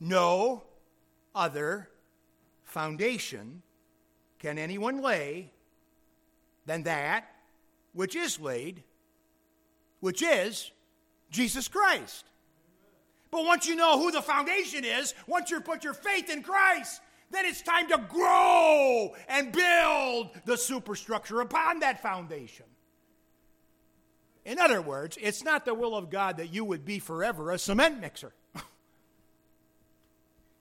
No 0.00 0.62
other 1.34 1.90
foundation 2.64 3.60
can 4.38 4.56
anyone 4.56 5.02
lay 5.02 5.50
than 6.64 6.84
that 6.84 7.30
which 7.92 8.16
is 8.16 8.40
laid, 8.40 8.82
which 10.00 10.22
is 10.22 10.70
Jesus 11.30 11.68
Christ. 11.68 12.24
But 13.30 13.44
once 13.44 13.66
you 13.66 13.76
know 13.76 13.98
who 13.98 14.10
the 14.10 14.22
foundation 14.22 14.86
is, 14.86 15.14
once 15.26 15.50
you 15.50 15.60
put 15.60 15.84
your 15.84 15.92
faith 15.92 16.30
in 16.30 16.42
Christ, 16.42 17.02
then 17.30 17.46
it's 17.46 17.62
time 17.62 17.88
to 17.88 17.98
grow 18.08 19.14
and 19.28 19.52
build 19.52 20.30
the 20.44 20.56
superstructure 20.56 21.40
upon 21.40 21.80
that 21.80 22.02
foundation. 22.02 22.66
In 24.44 24.58
other 24.58 24.80
words, 24.82 25.18
it's 25.20 25.44
not 25.44 25.64
the 25.64 25.74
will 25.74 25.94
of 25.94 26.10
God 26.10 26.38
that 26.38 26.52
you 26.52 26.64
would 26.64 26.84
be 26.84 26.98
forever 26.98 27.50
a 27.50 27.58
cement 27.58 28.00
mixer. 28.00 28.32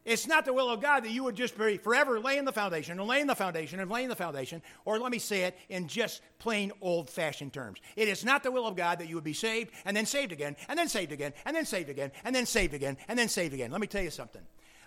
It's 0.06 0.26
not 0.26 0.44
the 0.44 0.54
will 0.54 0.72
of 0.72 0.82
God 0.82 1.04
that 1.04 1.12
you 1.12 1.24
would 1.26 1.36
just 1.36 1.56
be 1.56 1.78
forever 1.78 2.20
laying 2.20 2.44
the 2.44 2.52
foundation 2.52 3.00
and 3.00 3.08
laying 3.08 3.28
the 3.28 3.36
foundation 3.36 3.80
and 3.80 3.92
laying 3.92 4.08
the 4.08 4.16
foundation, 4.16 4.64
or 4.84 4.98
let 4.98 5.12
me 5.12 5.20
say 5.20 5.44
it 5.44 5.56
in 5.70 5.88
just 5.88 6.22
plain 6.40 6.72
old 6.82 7.12
fashioned 7.12 7.54
terms. 7.54 7.80
It 7.96 8.08
is 8.08 8.26
not 8.26 8.42
the 8.42 8.50
will 8.50 8.66
of 8.66 8.76
God 8.76 8.98
that 9.00 9.08
you 9.08 9.14
would 9.16 9.24
be 9.24 9.34
saved 9.34 9.72
and 9.86 9.96
then 9.96 10.08
saved 10.08 10.32
again, 10.32 10.56
and 10.68 10.80
then 10.80 10.88
saved 10.88 11.12
again, 11.12 11.34
and 11.46 11.56
then 11.56 11.66
saved 11.66 11.92
again, 11.92 12.12
and 12.26 12.36
then 12.36 12.48
saved 12.48 12.74
again, 12.74 12.98
and 13.08 13.20
then 13.20 13.28
saved 13.28 13.54
again. 13.54 13.70
Let 13.70 13.82
me 13.82 13.88
tell 13.88 14.02
you 14.02 14.10
something. 14.10 14.42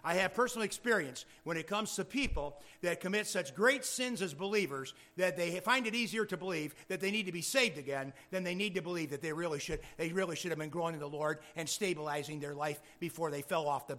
I 0.04 0.14
have 0.14 0.34
personal 0.34 0.64
experience 0.64 1.24
when 1.44 1.56
it 1.56 1.66
comes 1.66 1.94
to 1.94 2.04
people 2.04 2.60
that 2.80 3.00
commit 3.00 3.26
such 3.26 3.54
great 3.54 3.84
sins 3.84 4.20
as 4.20 4.34
believers 4.34 4.94
that 5.16 5.36
they 5.36 5.60
find 5.60 5.86
it 5.86 5.94
easier 5.94 6.24
to 6.26 6.36
believe 6.36 6.74
that 6.88 7.00
they 7.00 7.10
need 7.10 7.26
to 7.26 7.32
be 7.32 7.42
saved 7.42 7.78
again 7.78 8.12
than 8.30 8.42
they 8.42 8.54
need 8.54 8.74
to 8.74 8.82
believe 8.82 9.10
that 9.10 9.22
they 9.22 9.32
really 9.32 9.60
should 9.60 9.80
they 9.96 10.12
really 10.12 10.34
should 10.34 10.50
have 10.50 10.58
been 10.58 10.70
growing 10.70 10.94
in 10.94 11.00
the 11.00 11.08
Lord 11.08 11.38
and 11.54 11.68
stabilizing 11.68 12.40
their 12.40 12.54
life 12.54 12.80
before 12.98 13.30
they 13.30 13.42
fell 13.42 13.68
off 13.68 13.86
the 13.86 13.96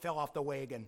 fell 0.00 0.18
off 0.18 0.32
the 0.34 0.42
wagon. 0.42 0.86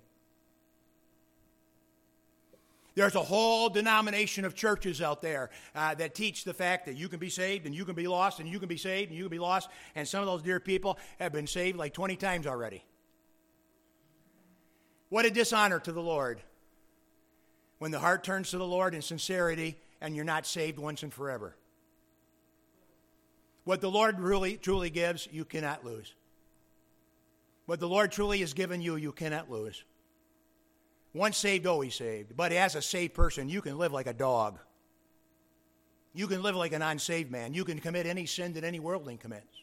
There's 2.96 3.14
a 3.14 3.22
whole 3.22 3.68
denomination 3.68 4.46
of 4.46 4.54
churches 4.54 5.02
out 5.02 5.20
there 5.20 5.50
uh, 5.74 5.94
that 5.96 6.14
teach 6.14 6.44
the 6.44 6.54
fact 6.54 6.86
that 6.86 6.96
you 6.96 7.10
can 7.10 7.18
be 7.18 7.28
saved 7.28 7.66
and 7.66 7.74
you 7.74 7.84
can 7.84 7.94
be 7.94 8.08
lost 8.08 8.40
and 8.40 8.48
you 8.48 8.58
can 8.58 8.68
be 8.68 8.78
saved 8.78 9.10
and 9.10 9.18
you 9.18 9.24
can 9.24 9.30
be 9.30 9.38
lost. 9.38 9.68
And 9.94 10.08
some 10.08 10.20
of 10.20 10.26
those 10.26 10.42
dear 10.42 10.60
people 10.60 10.98
have 11.20 11.30
been 11.30 11.46
saved 11.46 11.76
like 11.76 11.92
20 11.92 12.16
times 12.16 12.46
already. 12.46 12.82
What 15.08 15.24
a 15.24 15.30
dishonor 15.30 15.78
to 15.80 15.92
the 15.92 16.02
Lord 16.02 16.40
when 17.78 17.90
the 17.90 17.98
heart 17.98 18.24
turns 18.24 18.50
to 18.50 18.58
the 18.58 18.66
Lord 18.66 18.94
in 18.94 19.02
sincerity 19.02 19.76
and 20.00 20.16
you're 20.16 20.24
not 20.24 20.46
saved 20.46 20.78
once 20.78 21.02
and 21.02 21.12
forever. 21.12 21.54
What 23.64 23.80
the 23.80 23.90
Lord 23.90 24.20
really 24.20 24.56
truly 24.56 24.90
gives, 24.90 25.28
you 25.30 25.44
cannot 25.44 25.84
lose. 25.84 26.14
What 27.66 27.80
the 27.80 27.88
Lord 27.88 28.12
truly 28.12 28.38
has 28.40 28.54
given 28.54 28.80
you, 28.80 28.96
you 28.96 29.12
cannot 29.12 29.50
lose. 29.50 29.82
Once 31.12 31.36
saved, 31.36 31.66
always 31.66 31.94
saved. 31.94 32.36
But 32.36 32.52
as 32.52 32.74
a 32.74 32.82
saved 32.82 33.14
person, 33.14 33.48
you 33.48 33.62
can 33.62 33.78
live 33.78 33.92
like 33.92 34.06
a 34.06 34.12
dog. 34.12 34.58
You 36.14 36.26
can 36.26 36.42
live 36.42 36.54
like 36.54 36.72
an 36.72 36.82
unsaved 36.82 37.30
man. 37.30 37.54
You 37.54 37.64
can 37.64 37.80
commit 37.80 38.06
any 38.06 38.26
sin 38.26 38.52
that 38.52 38.64
any 38.64 38.78
worldling 38.78 39.18
commits. 39.18 39.62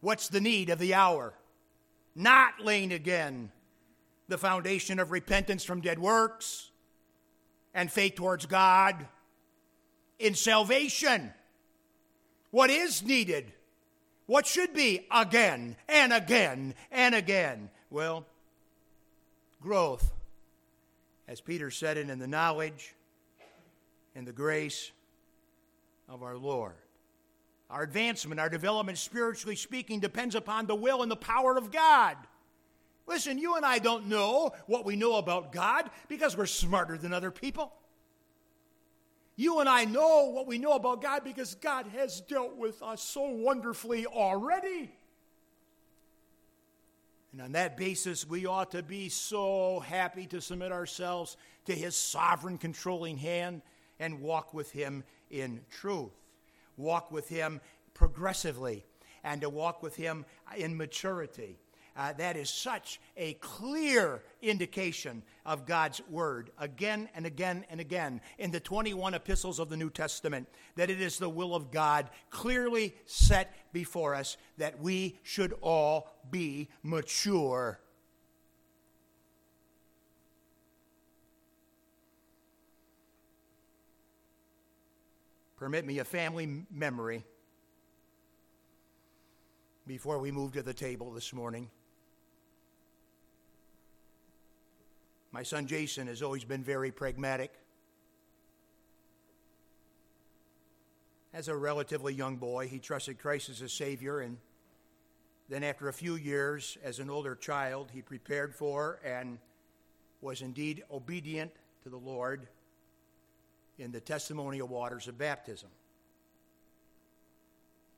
What's 0.00 0.28
the 0.28 0.40
need 0.40 0.70
of 0.70 0.78
the 0.78 0.94
hour? 0.94 1.34
Not 2.14 2.60
laying 2.60 2.92
again 2.92 3.50
the 4.28 4.38
foundation 4.38 4.98
of 4.98 5.10
repentance 5.10 5.64
from 5.64 5.80
dead 5.80 5.98
works 5.98 6.70
and 7.74 7.90
faith 7.90 8.14
towards 8.14 8.46
God 8.46 9.06
in 10.18 10.34
salvation. 10.34 11.32
What 12.50 12.70
is 12.70 13.02
needed? 13.02 13.52
What 14.26 14.46
should 14.46 14.72
be 14.72 15.06
again 15.10 15.76
and 15.88 16.12
again 16.12 16.74
and 16.90 17.14
again? 17.14 17.70
Well, 17.90 18.26
growth, 19.60 20.12
as 21.28 21.40
Peter 21.40 21.70
said 21.70 21.96
it, 21.96 22.08
in 22.08 22.18
the 22.18 22.26
knowledge 22.26 22.94
and 24.14 24.26
the 24.26 24.32
grace 24.32 24.92
of 26.08 26.22
our 26.22 26.36
Lord. 26.36 26.74
Our 27.72 27.82
advancement, 27.82 28.38
our 28.38 28.50
development, 28.50 28.98
spiritually 28.98 29.56
speaking, 29.56 29.98
depends 29.98 30.34
upon 30.34 30.66
the 30.66 30.74
will 30.74 31.00
and 31.00 31.10
the 31.10 31.16
power 31.16 31.56
of 31.56 31.72
God. 31.72 32.18
Listen, 33.06 33.38
you 33.38 33.56
and 33.56 33.64
I 33.64 33.78
don't 33.78 34.08
know 34.08 34.52
what 34.66 34.84
we 34.84 34.94
know 34.94 35.16
about 35.16 35.52
God 35.52 35.90
because 36.06 36.36
we're 36.36 36.44
smarter 36.44 36.98
than 36.98 37.14
other 37.14 37.30
people. 37.30 37.72
You 39.36 39.60
and 39.60 39.70
I 39.70 39.86
know 39.86 40.30
what 40.32 40.46
we 40.46 40.58
know 40.58 40.72
about 40.72 41.00
God 41.00 41.24
because 41.24 41.54
God 41.54 41.86
has 41.96 42.20
dealt 42.20 42.56
with 42.58 42.82
us 42.82 43.02
so 43.02 43.22
wonderfully 43.22 44.04
already. 44.04 44.92
And 47.32 47.40
on 47.40 47.52
that 47.52 47.78
basis, 47.78 48.28
we 48.28 48.44
ought 48.44 48.72
to 48.72 48.82
be 48.82 49.08
so 49.08 49.80
happy 49.80 50.26
to 50.26 50.42
submit 50.42 50.72
ourselves 50.72 51.38
to 51.64 51.72
His 51.72 51.96
sovereign, 51.96 52.58
controlling 52.58 53.16
hand 53.16 53.62
and 53.98 54.20
walk 54.20 54.52
with 54.52 54.70
Him 54.70 55.04
in 55.30 55.62
truth 55.70 56.12
walk 56.82 57.10
with 57.10 57.28
Him 57.28 57.60
progressively 57.94 58.84
and 59.24 59.40
to 59.40 59.48
walk 59.48 59.82
with 59.82 59.96
Him 59.96 60.24
in 60.56 60.76
maturity. 60.76 61.58
Uh, 61.94 62.12
that 62.14 62.36
is 62.36 62.48
such 62.48 63.00
a 63.18 63.34
clear 63.34 64.22
indication 64.40 65.22
of 65.44 65.66
God's 65.66 66.00
Word 66.08 66.50
again 66.58 67.08
and 67.14 67.26
again 67.26 67.66
and 67.68 67.80
again 67.80 68.22
in 68.38 68.50
the 68.50 68.60
21 68.60 69.12
epistles 69.12 69.58
of 69.58 69.68
the 69.68 69.76
New 69.76 69.90
Testament 69.90 70.48
that 70.76 70.88
it 70.88 71.02
is 71.02 71.18
the 71.18 71.28
will 71.28 71.54
of 71.54 71.70
God 71.70 72.08
clearly 72.30 72.94
set 73.04 73.54
before 73.74 74.14
us 74.14 74.38
that 74.56 74.80
we 74.80 75.18
should 75.22 75.54
all 75.60 76.08
be 76.30 76.70
mature. 76.82 77.78
Permit 85.62 85.86
me 85.86 86.00
a 86.00 86.04
family 86.04 86.64
memory 86.72 87.24
before 89.86 90.18
we 90.18 90.32
move 90.32 90.54
to 90.54 90.62
the 90.64 90.74
table 90.74 91.12
this 91.12 91.32
morning. 91.32 91.70
My 95.30 95.44
son 95.44 95.68
Jason 95.68 96.08
has 96.08 96.20
always 96.20 96.42
been 96.42 96.64
very 96.64 96.90
pragmatic. 96.90 97.52
As 101.32 101.46
a 101.46 101.54
relatively 101.54 102.12
young 102.12 102.38
boy, 102.38 102.66
he 102.66 102.80
trusted 102.80 103.20
Christ 103.20 103.48
as 103.48 103.60
a 103.62 103.68
Savior, 103.68 104.18
and 104.18 104.38
then 105.48 105.62
after 105.62 105.88
a 105.88 105.92
few 105.92 106.16
years, 106.16 106.76
as 106.82 106.98
an 106.98 107.08
older 107.08 107.36
child, 107.36 107.92
he 107.94 108.02
prepared 108.02 108.52
for 108.52 108.98
and 109.04 109.38
was 110.20 110.42
indeed 110.42 110.82
obedient 110.90 111.52
to 111.84 111.88
the 111.88 111.96
Lord 111.96 112.48
in 113.78 113.92
the 113.92 114.00
testimonial 114.00 114.68
waters 114.68 115.08
of 115.08 115.18
baptism. 115.18 115.70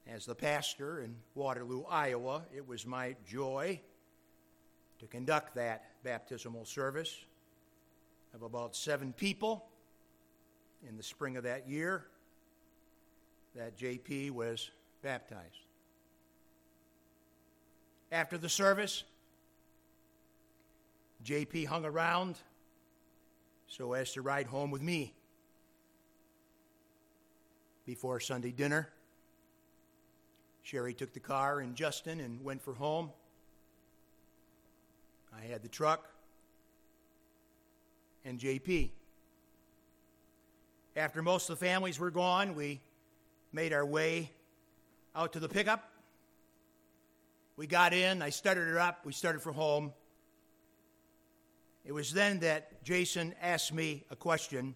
As 0.07 0.27
the 0.27 0.35
pastor 0.35 1.01
in 1.01 1.17
Waterloo, 1.35 1.85
Iowa, 1.89 2.43
it 2.55 2.67
was 2.67 2.87
my 2.87 3.17
joy 3.27 3.81
to 5.01 5.07
conduct 5.07 5.55
that 5.55 5.85
baptismal 6.03 6.65
service 6.67 7.25
of 8.35 8.43
about 8.43 8.77
seven 8.77 9.13
people 9.13 9.67
in 10.89 10.97
the 10.97 11.03
spring 11.03 11.37
of 11.37 11.45
that 11.45 11.69
year 11.69 12.05
that 13.57 13.79
JP 13.79 14.33
was 14.33 14.71
baptized. 15.03 15.65
After 18.13 18.37
the 18.37 18.49
service, 18.49 19.05
JP 21.25 21.67
hung 21.67 21.85
around 21.85 22.37
so 23.67 23.95
as 23.95 24.13
to 24.13 24.23
ride 24.23 24.47
home 24.47 24.71
with 24.71 24.83
me 24.83 25.15
before 27.87 28.21
Sunday 28.21 28.51
dinner. 28.51 28.89
Sherry 30.63 30.95
took 30.95 31.13
the 31.13 31.21
car 31.21 31.61
and 31.61 31.75
Justin 31.75 32.21
and 32.21 32.43
went 32.43 32.63
for 32.63 32.75
home. 32.75 33.11
I 35.37 35.45
had 35.45 35.63
the 35.63 35.69
truck 35.69 36.09
and 38.25 38.39
JP. 38.39 38.91
After 40.97 41.23
most 41.23 41.51
of 41.51 41.59
the 41.59 41.67
families 41.67 41.99
were 41.99 42.11
gone, 42.11 42.55
we 42.55 42.81
made 43.53 43.73
our 43.73 43.85
way 43.85 44.31
out 45.15 45.33
to 45.35 45.41
the 45.41 45.49
pickup. 45.49 45.91
We 47.57 47.67
got 47.67 47.93
in, 47.93 48.23
I 48.23 48.31
started 48.31 48.67
her 48.67 48.81
up, 48.81 49.05
we 49.05 49.13
started 49.13 49.43
for 49.43 49.53
home. 49.53 49.93
It 51.85 51.93
was 51.93 52.13
then 52.13 52.41
that 52.41 52.83
Jason 52.85 53.35
asked 53.43 53.73
me 53.73 54.05
a 54.11 54.17
question 54.17 54.75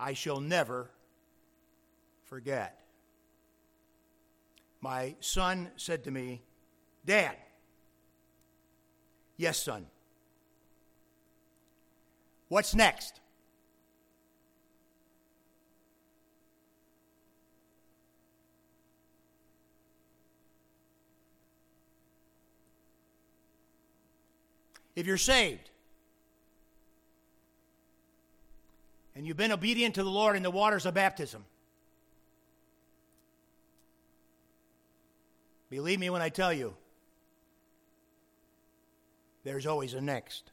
I 0.00 0.14
shall 0.14 0.40
never 0.40 0.90
forget. 2.24 2.80
My 4.80 5.14
son 5.20 5.70
said 5.76 6.04
to 6.04 6.10
me, 6.10 6.40
Dad, 7.04 7.36
yes, 9.36 9.62
son, 9.62 9.86
what's 12.48 12.74
next? 12.74 13.20
if 24.96 25.06
you're 25.06 25.16
saved 25.16 25.69
and 29.20 29.26
you've 29.26 29.36
been 29.36 29.52
obedient 29.52 29.96
to 29.96 30.02
the 30.02 30.08
Lord 30.08 30.34
in 30.34 30.42
the 30.42 30.50
waters 30.50 30.86
of 30.86 30.94
baptism, 30.94 31.44
believe 35.68 36.00
me 36.00 36.08
when 36.08 36.22
I 36.22 36.30
tell 36.30 36.54
you, 36.54 36.74
there's 39.44 39.66
always 39.66 39.92
a 39.92 40.00
next. 40.00 40.50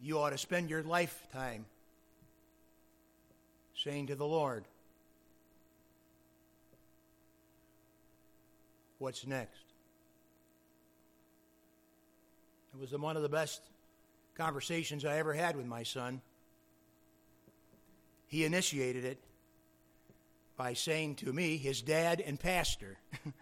You 0.00 0.18
ought 0.18 0.30
to 0.30 0.38
spend 0.38 0.68
your 0.68 0.82
lifetime 0.82 1.66
saying 3.76 4.08
to 4.08 4.16
the 4.16 4.26
Lord, 4.26 4.64
what's 8.98 9.24
next. 9.28 9.59
It 12.80 12.90
was 12.90 12.98
one 12.98 13.14
of 13.14 13.22
the 13.22 13.28
best 13.28 13.60
conversations 14.34 15.04
I 15.04 15.18
ever 15.18 15.34
had 15.34 15.54
with 15.54 15.66
my 15.66 15.82
son. 15.82 16.22
He 18.26 18.46
initiated 18.46 19.04
it 19.04 19.18
by 20.56 20.72
saying 20.72 21.16
to 21.16 21.30
me, 21.30 21.58
his 21.58 21.82
dad 21.82 22.22
and 22.24 22.40
pastor, 22.40 22.96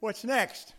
What's 0.00 0.24
next? 0.24 0.74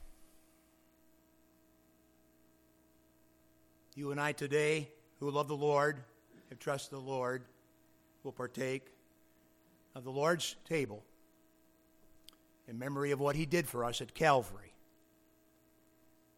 You 3.96 4.12
and 4.12 4.20
I 4.20 4.34
today, 4.34 4.90
who 5.22 5.32
love 5.32 5.48
the 5.48 5.56
Lord, 5.56 6.04
have 6.50 6.60
trusted 6.60 6.92
the 6.92 7.00
Lord, 7.00 7.44
will 8.26 8.34
partake 8.34 8.88
of 9.96 10.04
the 10.04 10.12
Lord's 10.12 10.58
table 10.68 11.02
in 12.68 12.78
memory 12.78 13.12
of 13.12 13.22
what 13.22 13.38
he 13.38 13.46
did 13.46 13.70
for 13.70 13.86
us 13.86 14.02
at 14.02 14.14
Calvary, 14.14 14.71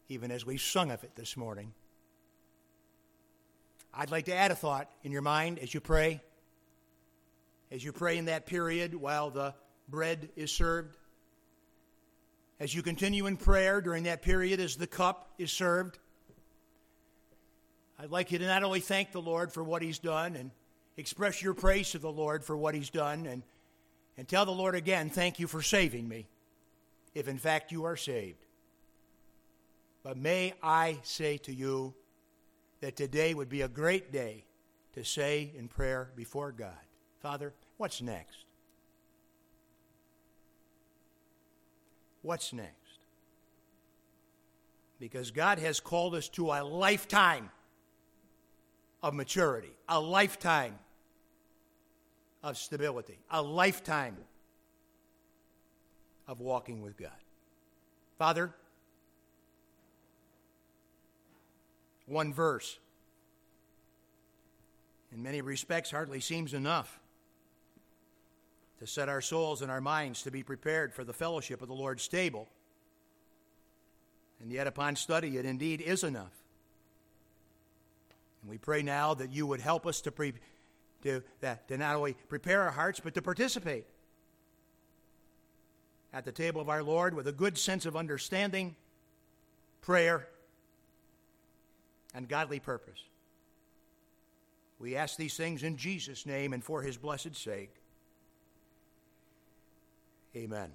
even 0.08 0.30
as 0.30 0.44
we 0.44 0.58
sung 0.58 0.90
of 0.90 1.02
it 1.04 1.14
this 1.16 1.36
morning. 1.36 1.72
I'd 3.92 4.10
like 4.10 4.26
to 4.26 4.34
add 4.34 4.50
a 4.50 4.54
thought 4.54 4.90
in 5.02 5.12
your 5.12 5.22
mind 5.22 5.58
as 5.58 5.72
you 5.72 5.80
pray. 5.80 6.20
As 7.70 7.82
you 7.82 7.92
pray 7.92 8.18
in 8.18 8.26
that 8.26 8.46
period 8.46 8.94
while 8.94 9.30
the 9.30 9.54
bread 9.88 10.28
is 10.36 10.50
served. 10.50 10.96
As 12.60 12.74
you 12.74 12.82
continue 12.82 13.26
in 13.26 13.36
prayer 13.36 13.80
during 13.80 14.04
that 14.04 14.22
period 14.22 14.60
as 14.60 14.76
the 14.76 14.86
cup 14.86 15.30
is 15.38 15.52
served. 15.52 15.98
I'd 17.98 18.10
like 18.10 18.32
you 18.32 18.38
to 18.38 18.46
not 18.46 18.64
only 18.64 18.80
thank 18.80 19.12
the 19.12 19.22
Lord 19.22 19.52
for 19.52 19.62
what 19.62 19.82
He's 19.82 19.98
done 19.98 20.36
and 20.36 20.50
express 20.96 21.42
your 21.42 21.54
praise 21.54 21.92
to 21.92 21.98
the 21.98 22.10
Lord 22.10 22.44
for 22.44 22.56
what 22.56 22.74
He's 22.74 22.90
done 22.90 23.26
and 23.26 23.42
and 24.16 24.28
tell 24.28 24.44
the 24.44 24.52
Lord 24.52 24.74
again, 24.74 25.10
thank 25.10 25.38
you 25.38 25.46
for 25.46 25.62
saving 25.62 26.08
me, 26.08 26.28
if 27.14 27.26
in 27.28 27.38
fact 27.38 27.72
you 27.72 27.84
are 27.84 27.96
saved. 27.96 28.43
But 30.04 30.18
may 30.18 30.52
I 30.62 30.98
say 31.02 31.38
to 31.38 31.52
you 31.52 31.94
that 32.80 32.94
today 32.94 33.32
would 33.32 33.48
be 33.48 33.62
a 33.62 33.68
great 33.68 34.12
day 34.12 34.44
to 34.92 35.02
say 35.02 35.50
in 35.56 35.66
prayer 35.66 36.10
before 36.14 36.52
God, 36.52 36.78
Father, 37.20 37.54
what's 37.78 38.02
next? 38.02 38.44
What's 42.20 42.52
next? 42.52 42.74
Because 45.00 45.30
God 45.30 45.58
has 45.58 45.80
called 45.80 46.14
us 46.14 46.28
to 46.30 46.52
a 46.52 46.62
lifetime 46.62 47.50
of 49.02 49.14
maturity, 49.14 49.72
a 49.88 49.98
lifetime 49.98 50.78
of 52.42 52.58
stability, 52.58 53.18
a 53.30 53.40
lifetime 53.42 54.16
of 56.28 56.40
walking 56.40 56.82
with 56.82 56.96
God. 56.96 57.10
Father, 58.18 58.54
one 62.06 62.32
verse, 62.32 62.78
in 65.12 65.22
many 65.22 65.40
respects, 65.40 65.90
hardly 65.90 66.20
seems 66.20 66.54
enough 66.54 67.00
to 68.80 68.86
set 68.86 69.08
our 69.08 69.20
souls 69.20 69.62
and 69.62 69.70
our 69.70 69.80
minds 69.80 70.22
to 70.22 70.30
be 70.30 70.42
prepared 70.42 70.92
for 70.92 71.04
the 71.04 71.12
fellowship 71.12 71.62
of 71.62 71.68
the 71.68 71.74
Lord's 71.74 72.08
table. 72.08 72.48
And 74.40 74.50
yet, 74.50 74.66
upon 74.66 74.96
study, 74.96 75.38
it 75.38 75.46
indeed 75.46 75.80
is 75.80 76.04
enough. 76.04 76.32
And 78.42 78.50
we 78.50 78.58
pray 78.58 78.82
now 78.82 79.14
that 79.14 79.32
you 79.32 79.46
would 79.46 79.60
help 79.60 79.86
us 79.86 80.00
to 80.02 80.12
prepare 80.12 80.40
to, 81.04 81.22
that, 81.40 81.68
to 81.68 81.76
not 81.78 81.96
only 81.96 82.14
prepare 82.28 82.62
our 82.62 82.70
hearts, 82.70 82.98
but 82.98 83.14
to 83.14 83.22
participate 83.22 83.84
at 86.12 86.24
the 86.24 86.32
table 86.32 86.60
of 86.60 86.68
our 86.68 86.82
Lord 86.82 87.14
with 87.14 87.28
a 87.28 87.32
good 87.32 87.58
sense 87.58 87.86
of 87.86 87.94
understanding, 87.96 88.74
prayer, 89.82 90.26
and 92.14 92.28
godly 92.28 92.60
purpose. 92.60 93.02
We 94.78 94.96
ask 94.96 95.16
these 95.16 95.36
things 95.36 95.62
in 95.62 95.76
Jesus' 95.76 96.26
name 96.26 96.52
and 96.52 96.62
for 96.62 96.82
his 96.82 96.96
blessed 96.96 97.36
sake. 97.36 97.74
Amen. 100.36 100.70